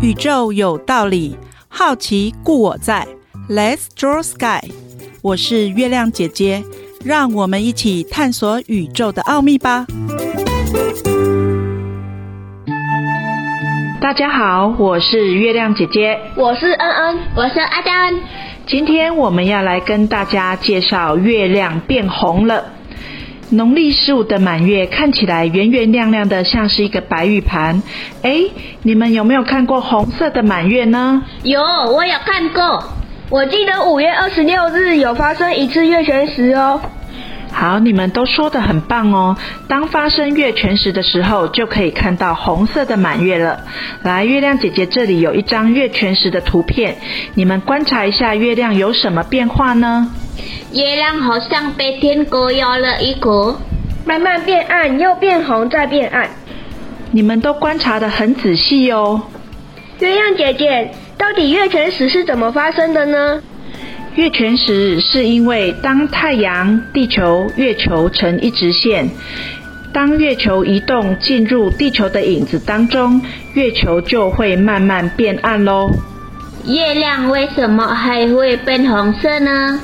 [0.00, 1.36] 宇宙有道理，
[1.68, 3.06] 好奇故我在
[3.48, 4.83] ，Let's draw sky。
[5.24, 6.62] 我是月亮姐姐，
[7.02, 9.86] 让我们一起探索宇宙的奥秘吧。
[14.02, 18.14] 大家好，我是月亮姐姐，我是恩恩，我是阿丹。
[18.66, 22.62] 今天我们要来跟大家介绍月亮变红了。
[23.48, 27.82] 农历十五的满月看起来圆圆亮亮的，像是一个白玉盘。
[28.20, 28.42] 哎，
[28.82, 31.22] 你们有没有看过红色的满月呢？
[31.44, 32.84] 有，我有看过。
[33.30, 36.80] 我记得五月二十六日有发生一次月全食哦。
[37.50, 39.36] 好，你们都说的很棒哦。
[39.66, 43.60] 当发生月全食的时候，就可以看到红色的满月了。
[44.02, 46.96] 来，月亮姐姐这里有一张月全食的图片，
[47.34, 50.10] 你们观察一下月亮有什么变化呢？
[50.72, 53.58] 月亮好像被天狗咬了一口，
[54.04, 56.28] 慢慢变暗，又变红，再变暗。
[57.10, 59.22] 你们都观察的很仔细哦。
[60.00, 60.90] 月亮姐姐。
[61.24, 63.40] 到底月全食是怎么发生的呢？
[64.14, 69.08] 月全食是因为当太阳、地球、月球成一直线，
[69.90, 73.18] 当月球移动进入地球的影子当中，
[73.54, 75.90] 月球就会慢慢变暗喽。
[76.66, 79.80] 月亮为什么还会变红色呢？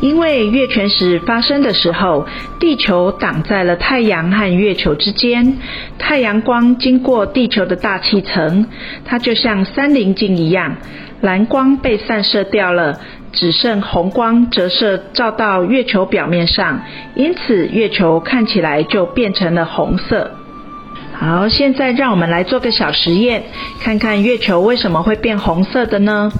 [0.00, 2.26] 因为月全食发生的时候，
[2.60, 5.56] 地球挡在了太阳和月球之间，
[5.98, 8.66] 太阳光经过地球的大气层，
[9.04, 10.76] 它就像三棱镜一样，
[11.22, 13.00] 蓝光被散射掉了，
[13.32, 16.82] 只剩红光折射照到月球表面上，
[17.14, 20.30] 因此月球看起来就变成了红色。
[21.18, 23.42] 好，现在让我们来做个小实验，
[23.80, 26.30] 看看月球为什么会变红色的呢？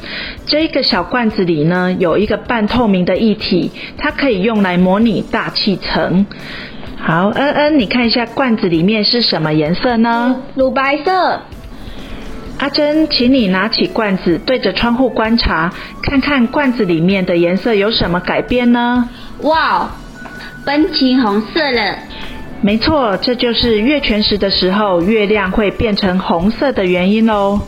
[0.44, 6.26] 这个小罐子里呢，有一个半透明的液体，它可以用来模拟大气层。
[6.98, 10.36] 好，恩恩，你看一下罐子里面是什么颜色呢？
[10.54, 11.40] 乳白色。
[12.58, 19.08] 阿珍，请你拿起罐子，对着窗户观察，看看罐子里面的颜色有什么改变呢？
[19.42, 19.90] 哇，
[20.64, 21.98] 变成红色了。
[22.66, 27.60] 没错，这就是月全食的时候，月亮会变成红色的原因哦。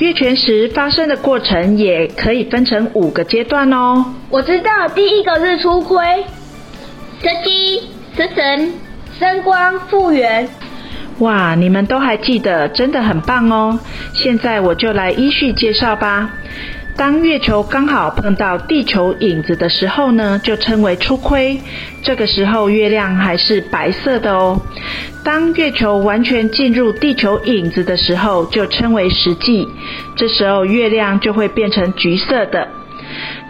[0.00, 4.04] 月全食发生的过程也可以分成五个阶段哦。
[4.28, 6.04] 我知道，第一个是初亏、
[7.22, 8.72] 失机、失神、
[9.20, 10.48] 升光、复原。
[11.20, 13.78] 哇，你们都还记得，真的很棒哦。
[14.14, 16.28] 现在我就来依序介绍吧。
[16.98, 21.60] 当月球刚好碰到地球影子的时候呢，就称为初亏。
[22.02, 24.60] 这个时候月亮还是白色的哦。
[25.24, 29.68] 当月球完全进入地球影子的时候，就称为实际。
[30.16, 32.66] 这时候月亮就会变成橘色的。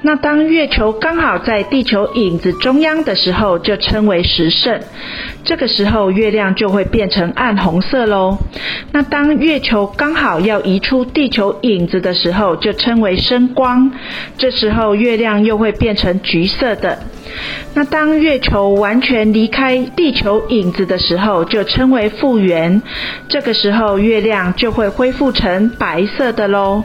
[0.02, 4.80] 那当月球刚好在地球影子中央的时候，就称为时胜。
[5.44, 8.38] 这个时候月亮就会变成暗红色喽。
[8.92, 13.90] 那当月球刚好要移出地球影子的时候，就称为升光。
[14.36, 16.98] 这时候月亮又会变成橘色的。
[17.74, 22.80] 那当月球完全离开地球影子的时候，就称为复原。
[23.28, 26.82] 这个时候月亮就会恢复成白色的喽。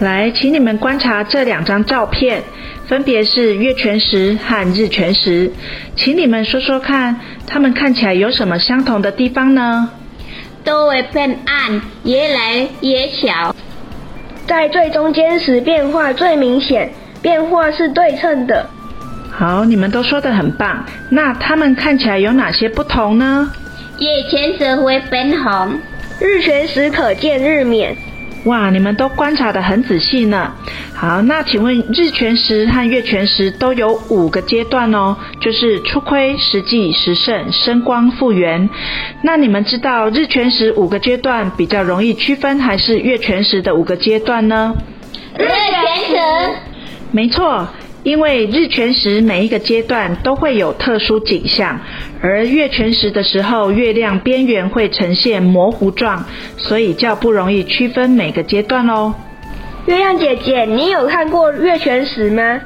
[0.00, 2.42] 来，请你们观察这两张照片，
[2.86, 5.50] 分别是月全食和日全食，
[5.96, 9.88] 请你们说说看，它们看起来有什么相同的地方呢？
[10.62, 13.54] 都会变暗，越来越小，
[14.46, 16.90] 在最中间时变化最明显，
[17.22, 18.68] 变化是对称的。
[19.30, 20.84] 好，你们都说的很棒。
[21.10, 23.50] 那它们看起来有哪些不同呢？
[23.98, 25.78] 月全食会变红，
[26.20, 27.96] 日全食可见日冕。
[28.46, 30.52] 哇，你们都观察的很仔细呢。
[30.94, 38.68] 好，那请问日全食和月全食都有五个阶段哦，就是初亏、实际、时盛、生光、复原。
[39.22, 44.74] 那你们知道日全食五个阶段比较容易区分，还是月全食的五个阶段呢？
[45.36, 46.16] 日全食。
[47.10, 47.66] 没错，
[48.04, 51.80] 因为日全食每一个阶段都会有特殊景象，
[52.28, 56.24] 而月全食的时候，月亮边缘会呈现模糊状，
[56.56, 59.14] 所以较不容易区分每个阶段哦。
[59.86, 62.60] 月亮姐姐，你有看过月全食吗？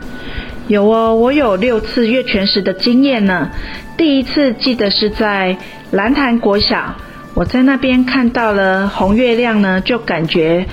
[0.67, 3.51] 有哦，我有六次月全食的经验呢。
[3.99, 5.59] 第一次记得是在
[5.91, 6.95] 蓝潭国小，
[7.35, 10.65] 我在那边看到了红月亮呢，就感觉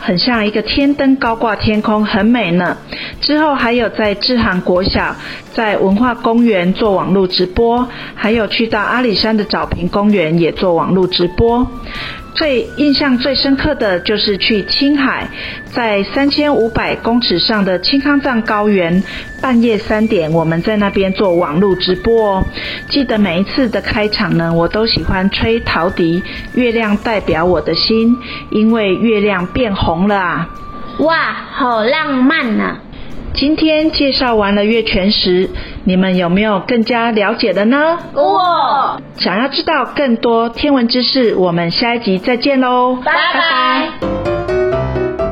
[0.00, 2.76] 很像一个天灯高挂天空，很美呢。
[3.20, 5.14] 之后还有在志航国小，
[5.52, 11.66] 在文化公园做网络直播，还有去到阿里山的早平公园也做网络直播。
[12.34, 15.28] 最印象最深刻的就是去青海，
[15.66, 19.02] 在三千五百公尺上的青康藏高原，
[19.42, 22.44] 半夜三点，我们在那边做网络直播哦。
[22.88, 26.22] 记得每一次的开场呢，我都喜欢吹陶笛，
[26.54, 28.16] 月亮代表我的心，
[28.50, 30.48] 因为月亮变红了啊！
[30.98, 32.76] 哇，好浪漫呢！
[33.40, 35.48] 今天介绍完了月全食，
[35.84, 37.96] 你们有没有更加了解的呢？
[38.12, 39.00] 哇！
[39.16, 42.98] 想要知道更多天文知识，我们下一集再见喽！
[43.02, 44.19] 拜拜。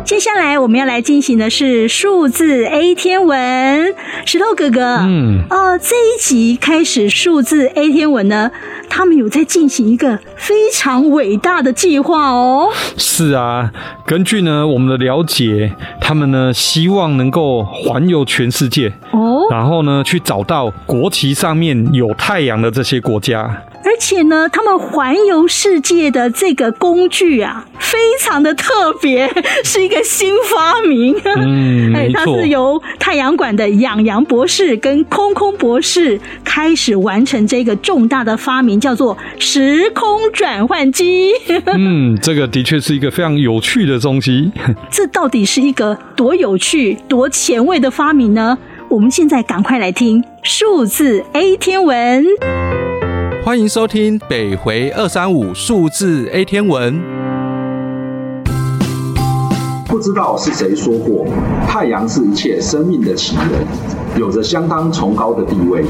[0.09, 3.95] 接下来我们要来进行的是数字 A 天文，
[4.25, 8.51] 石头哥哥，嗯，哦，这一集开始数字 A 天文呢，
[8.89, 12.71] 他们有在进行一个非常伟大的计划哦。
[12.97, 13.71] 是啊，
[14.07, 23.63] 根据呢我们的了解，他们呢希望能够环游全世界哦，然后呢去找到国旗上面有太阳的这些国家。
[23.85, 29.31] 而且呢，他们环游世界的这个工具啊，非常的特别，
[29.65, 31.17] 是一个新发明。
[31.25, 32.25] 嗯， 没错。
[32.25, 41.33] 它是由太阳馆的养羊博士跟空空博士开始完成这个重大的发明，叫做时空转换机。
[41.67, 44.53] 嗯，这个的确是一个非常有趣的东西。
[44.91, 48.59] 这到底是一个多有趣、多前卫的发明呢？
[48.91, 52.27] 我们现在赶快来听数字 A 天文。
[53.49, 57.01] 欢迎收听北回二三五数字 A 天文。
[59.87, 61.25] 不知道是谁说过，
[61.67, 65.83] 太阳是一切生命的起源，有着相当崇高的地位。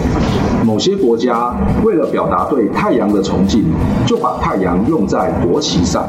[0.64, 1.52] 某些国家
[1.82, 3.64] 为了表达对太阳的崇敬，
[4.06, 6.09] 就把太阳用在国旗上。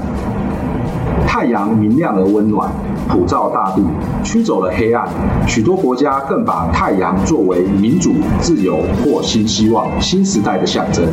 [1.26, 2.70] 太阳明亮而温暖，
[3.08, 3.84] 普照大地，
[4.24, 5.08] 驱走了黑暗。
[5.48, 11.06] 许多国家更把太阳作为民主、自由或新希望、新时代的象征。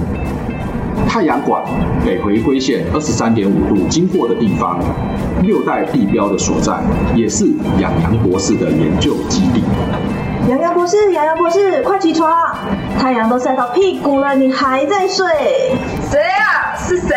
[1.09, 1.63] 太阳馆
[2.05, 4.79] 北回归线二十三点五度经过的地方，
[5.43, 6.75] 六代地标的所在，
[7.15, 7.47] 也是
[7.79, 9.63] 养羊博士的研究基地。
[10.49, 12.31] 养羊博士，养羊博士，快起床！
[12.99, 15.27] 太阳都晒到屁股了，你还在睡？
[16.11, 16.77] 谁啊？
[16.77, 17.17] 是谁？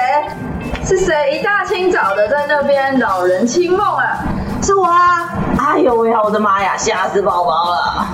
[0.83, 4.23] 是谁一大清早的在那边扰人清梦啊？
[4.61, 5.37] 是我啊！
[5.57, 8.07] 哎呦喂，我的妈呀，吓死宝宝了！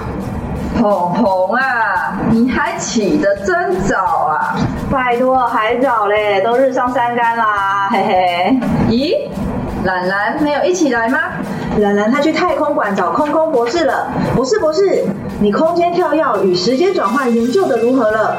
[0.77, 4.55] 芃芃啊，你还起得真早啊！
[4.91, 8.59] 拜托，还早嘞，都日上三竿啦，嘿嘿。
[8.89, 9.29] 咦，
[9.83, 11.19] 兰兰没有一起来吗？
[11.79, 14.07] 兰兰她去太空馆找空空博士了。
[14.35, 15.05] 博士博士，
[15.39, 18.37] 你空间跳跃与时间转换研究的如何了？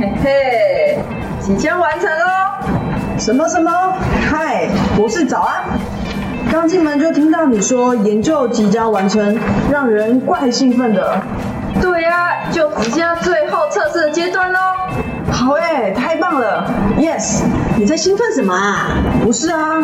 [0.00, 0.98] 嘿嘿，
[1.40, 2.26] 即将完成喽。
[3.18, 3.70] 什么什么？
[4.28, 4.66] 嗨，
[4.96, 5.64] 博士早啊！
[6.50, 9.38] 刚进门就听到你说研究即将完成，
[9.70, 11.20] 让人怪兴奋的。
[11.80, 14.58] 对呀、啊，就即将最后测试的阶段喽。
[15.30, 16.64] 好哎，太棒了
[16.98, 17.42] ！Yes，
[17.76, 18.88] 你在兴奋什么啊？
[19.22, 19.82] 不是啊，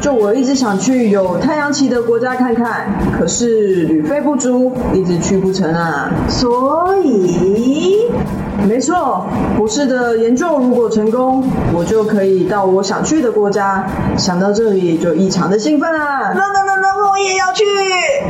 [0.00, 2.86] 就我一直想去有太阳旗的国家看看，
[3.18, 6.10] 可是旅费不足，一直去不成啊。
[6.28, 8.10] 所以。
[8.66, 9.26] 没错，
[9.58, 13.84] 博士的研究如果成功，我就可以到我想去的国家。
[14.16, 16.32] 想到这里就异常的兴奋啊！
[16.34, 17.62] 那那那那我也要去！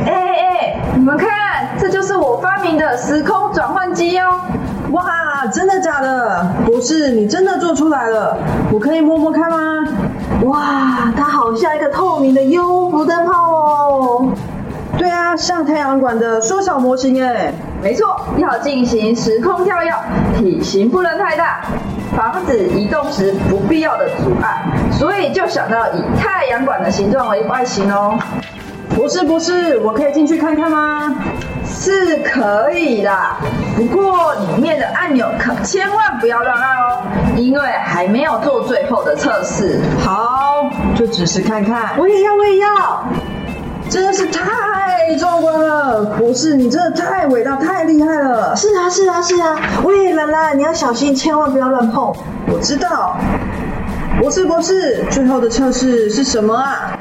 [0.05, 1.29] 哎哎哎，你们看，
[2.05, 4.39] 是我发明的时空转换机哦！
[4.91, 6.47] 哇，真的假的？
[6.63, 8.37] 博士，你真的做出来了？
[8.71, 9.57] 我可以摸摸看吗？
[10.43, 14.31] 哇，它好像一个透明的幽浮灯泡哦！
[14.97, 17.51] 对啊，像太阳管的缩小模型哎。
[17.81, 19.91] 没错，要进行时空跳跃，
[20.37, 21.61] 体型不能太大，
[22.15, 28.17] 防止移动时不必要的阻碍，所以就想到以太阳管的形状为外形哦。
[28.95, 31.15] 不是不是，我可以进去看看吗？
[31.67, 33.11] 是可以的，
[33.75, 37.01] 不过里面的按钮可千万不要乱按哦，
[37.35, 39.79] 因为还没有做最后的测试。
[40.03, 41.97] 好，就只是看看。
[41.97, 43.03] 我也要，我也要，
[43.89, 46.03] 真的是太太壮观了！
[46.17, 48.55] 博士，你真的太伟大、太厉害了！
[48.55, 49.55] 是啊，是啊，是啊！
[49.83, 52.13] 喂，兰兰，你要小心，千万不要乱碰。
[52.47, 53.17] 我知道。
[54.19, 56.97] 博士，博士，最后的测试是什么啊？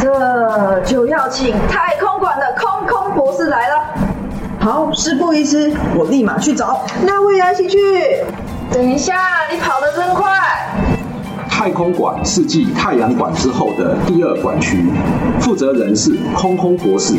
[0.00, 3.74] 这就要请太空馆的空空博士来了。
[4.58, 6.84] 好，事不宜迟，我立马去找。
[7.04, 7.78] 那我也一起去。
[8.72, 9.18] 等一下，
[9.50, 10.30] 你跑得真快。
[11.50, 14.90] 太空馆是继太阳馆之后的第二馆区，
[15.38, 17.16] 负责人是空空博士。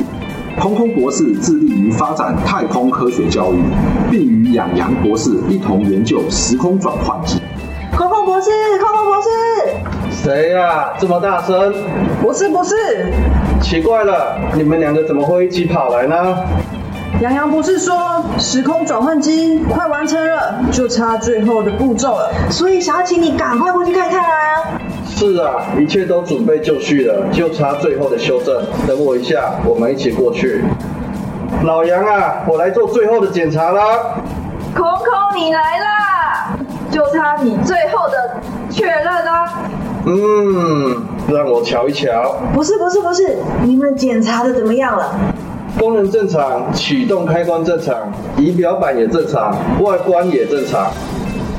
[0.59, 3.61] 空空博士致力于发展太空科学教育，
[4.09, 7.39] 并与养羊博士一同研究时空转换机。
[7.95, 8.90] 空空博士，空空博士，
[10.24, 10.93] 谁呀？
[10.99, 11.74] 这么大声？
[12.22, 12.76] 不是不是。
[13.59, 16.38] 奇怪了，你们两个怎么会一起跑来呢？
[17.22, 24.80] 杨洋不是说，时空转换机快完成了，就差最后的步骤了，所以想要请你赶快过去看看啊。
[25.07, 28.63] 是啊，一切都准备就绪了，就差最后的修正。
[28.88, 30.63] 等我一下，我们一起过去。
[31.63, 33.82] 老杨啊，我来做最后的检查啦。
[34.76, 36.55] 空空，你来啦，
[36.91, 38.36] 就差你最后的
[38.69, 39.51] 确认啦。
[40.06, 40.95] 嗯，
[41.30, 42.36] 让我瞧一瞧。
[42.54, 45.14] 不是不是不是，你们检查的怎么样了？
[45.80, 47.95] 功能正常，启动开关正常，
[48.38, 50.91] 仪表板也正常，外观也正常。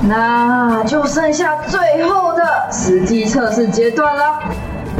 [0.09, 4.41] 那就剩下最后的实际测试阶段了。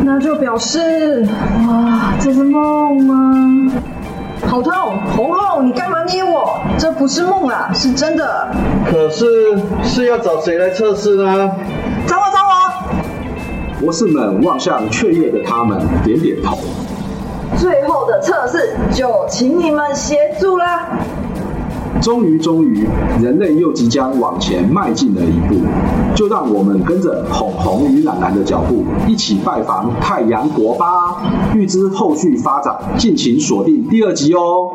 [0.05, 1.27] 那就表示，
[1.69, 3.73] 哇，这是梦吗？
[4.47, 4.73] 好痛，
[5.17, 6.59] 红红，你干嘛捏我？
[6.79, 8.49] 这不是梦啊，是真的。
[8.89, 11.51] 可是是要找谁来测试呢？
[12.07, 12.22] 找。
[13.83, 16.57] 博士们望向雀跃的他们，点点头。
[17.59, 20.89] 最后的测试就请你们协助啦！
[22.01, 22.87] 终于，终于，
[23.21, 25.57] 人类又即将往前迈进了一步，
[26.15, 31.21] 就让我们跟着红红与蓝蓝的脚步，一起拜访太阳国吧！
[31.53, 34.71] 预知后续发展，敬请锁定第二集哦。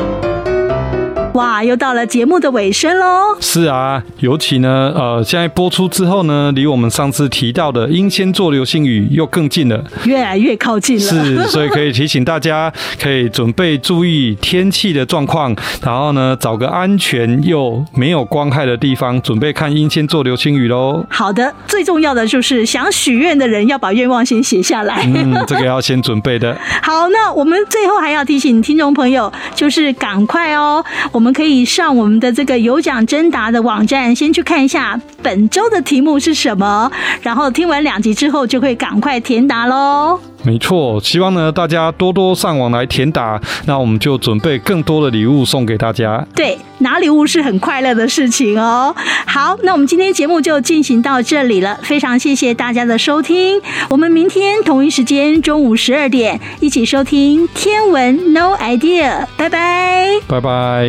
[1.38, 3.38] 哇，又到了节目的尾声喽！
[3.40, 11.04] 是啊，尤其呢，呃，现在播出之后呢，离我们上次提到的英仙座流星雨又更近了，越来越靠近了。
[11.04, 21.06] 是，所以可以提醒大家， 可以准备注意天气的状况，然后呢，找个安全又没有光害的地方，准备看英仙座流星雨喽。
[21.08, 25.08] 好的，最重要的就是想许愿的人要把愿望先写下来。
[25.14, 26.58] 嗯，这个要先准备的。
[26.82, 31.27] 好，那我们最后还要提醒听众朋友，就是赶快哦，我们。
[31.28, 36.90] 我们可以上我们的这个有奖征答的网站，先去看一下本周的题目是什么，
[37.22, 40.18] 然后听完两集之后就会赶快填答喽。
[40.48, 46.26] 没错，希望呢大家多多上网来填答，那我们就准备更多的礼物送给大家。
[46.34, 48.96] 对，拿礼物是很快乐的事情哦。
[49.26, 60.88] 好，那我们今天节目就进行到这里了，非常谢谢大家的收听，我们明天同一时间中午十二点一起收听天文 No Idea，拜拜，拜拜。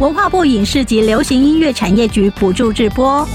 [0.00, 3.26] 文化部影视及流行音乐产业局补助直播。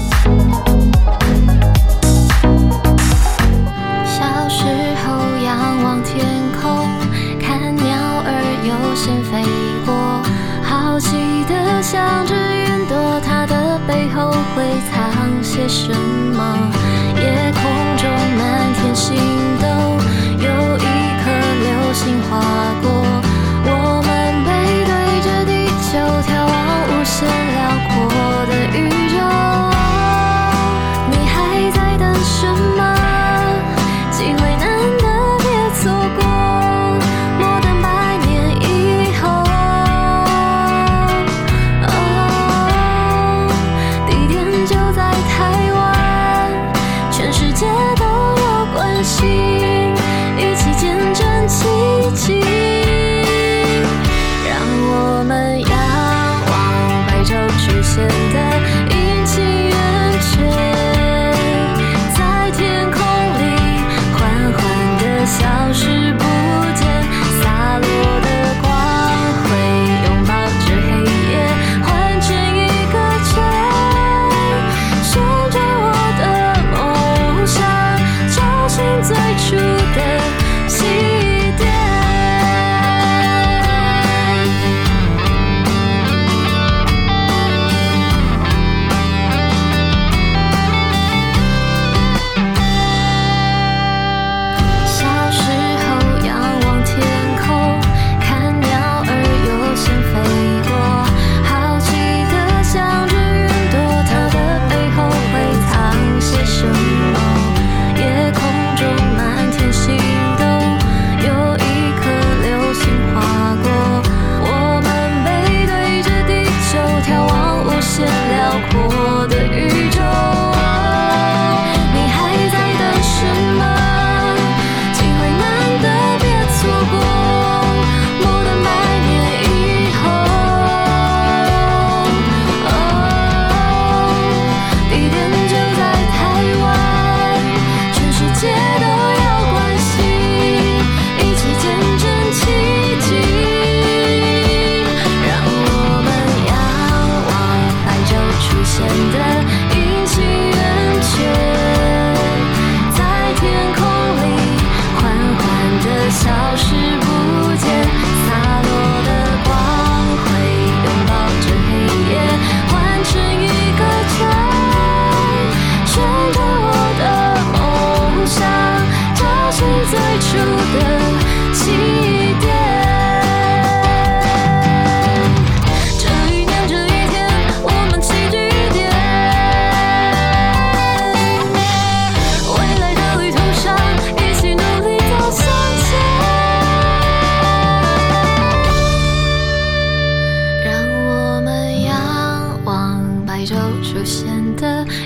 [15.70, 15.94] 什
[16.34, 16.79] 么？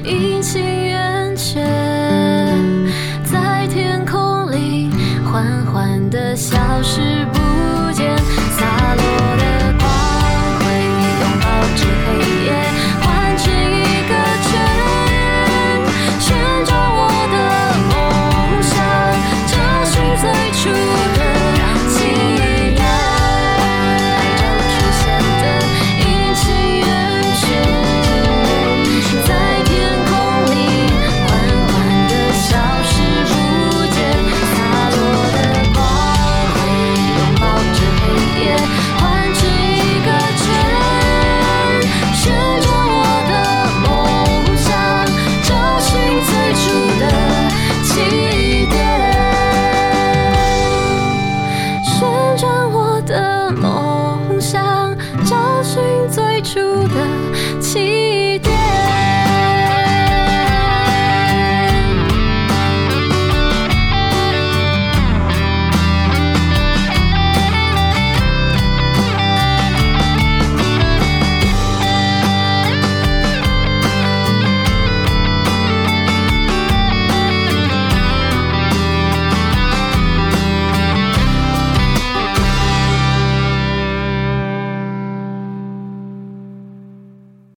[0.04, 0.63] 一起